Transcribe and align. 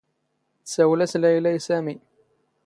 ⵜⵙⴰⵡⵍ 0.65 0.99
ⴰⵙ 1.05 1.13
ⵍⴰⵢⵍⴰ 1.19 1.51
ⵉ 1.57 1.59
ⵙⴰⵎⵉ. 1.65 1.95